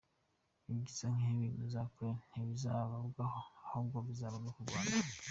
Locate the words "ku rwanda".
4.55-4.95